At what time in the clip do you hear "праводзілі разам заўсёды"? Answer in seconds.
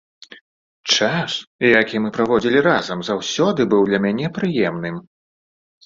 2.17-3.61